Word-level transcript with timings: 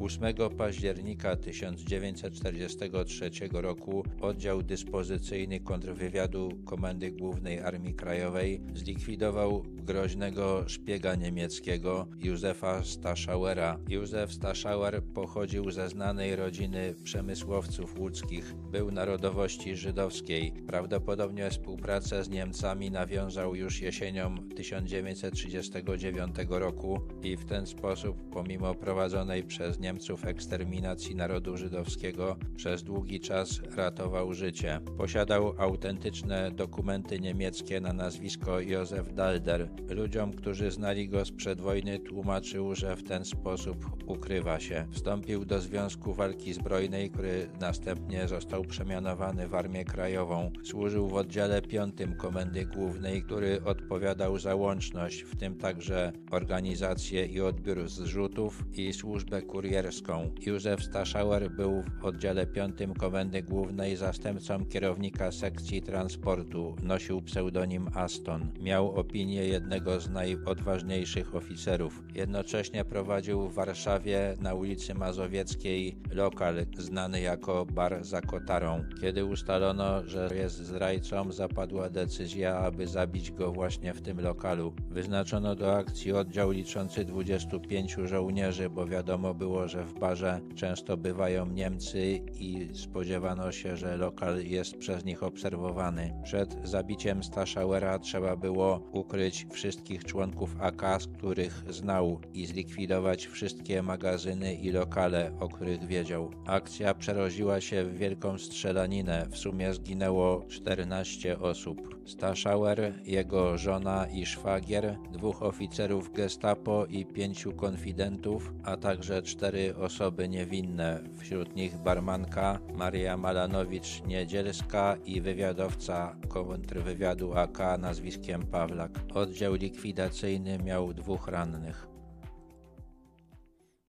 8 0.00 0.34
października 0.58 1.36
1943 1.36 3.30
roku 3.52 4.04
oddział 4.20 4.62
dyspozycyjny 4.62 5.60
kontrwywiadu 5.60 6.48
Komendy 6.64 7.10
Głównej 7.10 7.60
Armii 7.60 7.94
Krajowej 7.94 8.60
zlikwidował 8.74 9.62
groźnego 9.66 10.64
szpiega 10.68 11.14
niemieckiego 11.14 12.06
Józefa 12.18 12.84
Staszauera. 12.84 13.78
Józef 13.88 14.32
Staszauer 14.32 15.02
pochodził 15.02 15.70
ze 15.70 15.88
znanej 15.88 16.36
rodziny 16.36 16.94
przemysłowców 17.04 17.98
łódzkich. 17.98 18.54
Był 18.54 18.90
narodowości 18.90 19.76
żydowskiej. 19.76 20.52
Prawdopodobnie 20.66 21.50
współpracę 21.50 22.24
z 22.24 22.28
Niemcami 22.28 22.90
nawiązał 22.90 23.54
już 23.54 23.80
jesienią 23.80 24.34
1939 24.56 26.36
roku 26.48 27.00
i 27.22 27.36
w 27.36 27.44
ten 27.44 27.66
sposób, 27.66 28.16
pomimo 28.32 28.74
prowadzonej 28.74 29.42
przez 29.42 29.80
Niemców 29.90 30.24
eksterminacji 30.24 31.16
narodu 31.16 31.56
żydowskiego, 31.56 32.36
przez 32.56 32.82
długi 32.82 33.20
czas 33.20 33.60
ratował 33.76 34.34
życie. 34.34 34.80
Posiadał 34.98 35.54
autentyczne 35.58 36.50
dokumenty 36.50 37.20
niemieckie 37.20 37.80
na 37.80 37.92
nazwisko 37.92 38.60
Józef 38.60 39.14
Dalder. 39.14 39.68
Ludziom, 39.88 40.32
którzy 40.32 40.70
znali 40.70 41.08
go 41.08 41.24
sprzed 41.24 41.60
wojny, 41.60 41.98
tłumaczył, 41.98 42.74
że 42.74 42.96
w 42.96 43.02
ten 43.02 43.24
sposób 43.24 43.86
ukrywa 44.06 44.60
się. 44.60 44.86
Wstąpił 44.90 45.44
do 45.44 45.60
Związku 45.60 46.14
Walki 46.14 46.52
Zbrojnej, 46.52 47.10
który 47.10 47.46
następnie 47.60 48.28
został 48.28 48.64
przemianowany 48.64 49.48
w 49.48 49.54
Armię 49.54 49.84
Krajową. 49.84 50.52
Służył 50.64 51.08
w 51.08 51.14
oddziale 51.14 51.62
5 51.62 51.94
Komendy 52.18 52.66
Głównej, 52.66 53.22
który 53.22 53.64
odpowiadał 53.64 54.38
za 54.38 54.54
łączność, 54.54 55.22
w 55.22 55.36
tym 55.36 55.56
także 55.56 56.12
organizację 56.30 57.26
i 57.26 57.40
odbiór 57.40 57.88
zrzutów 57.88 58.64
i 58.72 58.92
służbę 58.92 59.42
kurierską. 59.80 60.30
Józef 60.46 60.84
Staszauer 60.84 61.50
był 61.50 61.82
w 62.00 62.04
oddziale 62.04 62.46
5 62.46 62.76
Komendy 62.98 63.42
Głównej 63.42 63.96
zastępcą 63.96 64.66
kierownika 64.66 65.32
sekcji 65.32 65.82
transportu. 65.82 66.76
Nosił 66.82 67.22
pseudonim 67.22 67.88
Aston. 67.94 68.52
Miał 68.60 68.92
opinię 68.92 69.46
jednego 69.46 70.00
z 70.00 70.10
najodważniejszych 70.10 71.34
oficerów. 71.34 72.02
Jednocześnie 72.14 72.84
prowadził 72.84 73.48
w 73.48 73.54
Warszawie 73.54 74.36
na 74.40 74.54
ulicy 74.54 74.94
Mazowieckiej 74.94 75.96
lokal 76.12 76.66
znany 76.78 77.20
jako 77.20 77.66
Bar 77.66 78.04
za 78.04 78.20
Kotarą. 78.20 78.84
Kiedy 79.00 79.24
ustalono, 79.24 80.06
że 80.06 80.30
jest 80.34 80.56
zdrajcą, 80.56 81.32
zapadła 81.32 81.90
decyzja, 81.90 82.56
aby 82.56 82.86
zabić 82.86 83.30
go 83.30 83.52
właśnie 83.52 83.94
w 83.94 84.02
tym 84.02 84.20
lokalu. 84.20 84.72
Wyznaczono 84.90 85.54
do 85.54 85.76
akcji 85.76 86.12
oddział 86.12 86.50
liczący 86.50 87.04
25 87.04 87.96
żołnierzy, 88.04 88.70
bo 88.70 88.86
wiadomo 88.86 89.34
było, 89.34 89.59
że 89.68 89.84
w 89.84 89.98
barze 89.98 90.40
często 90.54 90.96
bywają 90.96 91.46
Niemcy 91.46 92.20
i 92.40 92.68
spodziewano 92.72 93.52
się, 93.52 93.76
że 93.76 93.96
lokal 93.96 94.44
jest 94.44 94.76
przez 94.76 95.04
nich 95.04 95.22
obserwowany. 95.22 96.14
Przed 96.24 96.56
zabiciem 96.64 97.22
Staszauera 97.22 97.98
trzeba 97.98 98.36
było 98.36 98.80
ukryć 98.92 99.46
wszystkich 99.50 100.04
członków 100.04 100.56
AK, 100.60 100.82
których 101.18 101.64
znał 101.68 102.20
i 102.34 102.46
zlikwidować 102.46 103.26
wszystkie 103.26 103.82
magazyny 103.82 104.54
i 104.54 104.70
lokale, 104.70 105.32
o 105.40 105.48
których 105.48 105.86
wiedział. 105.86 106.30
Akcja 106.46 106.94
przerodziła 106.94 107.60
się 107.60 107.84
w 107.84 107.96
wielką 107.96 108.38
strzelaninę. 108.38 109.26
W 109.30 109.36
sumie 109.36 109.74
zginęło 109.74 110.44
14 110.48 111.38
osób. 111.38 112.00
Staszauer, 112.06 112.94
jego 113.04 113.58
żona 113.58 114.06
i 114.06 114.26
szwagier, 114.26 114.96
dwóch 115.12 115.42
oficerów 115.42 116.12
gestapo 116.12 116.86
i 116.86 117.06
pięciu 117.06 117.52
konfidentów, 117.52 118.52
a 118.64 118.76
także 118.76 119.22
cztery 119.50 119.76
osoby 119.76 120.28
niewinne, 120.28 121.00
wśród 121.18 121.56
nich 121.56 121.76
barmanka 121.76 122.58
Maria 122.74 123.16
Malanowicz-Niedzielska 123.16 124.96
i 125.04 125.20
wywiadowca 125.20 126.16
kontrwywiadu 126.28 127.34
AK 127.34 127.58
nazwiskiem 127.78 128.46
Pawlak. 128.46 128.90
Oddział 129.14 129.54
likwidacyjny 129.54 130.58
miał 130.58 130.94
dwóch 130.94 131.28
rannych. 131.28 131.86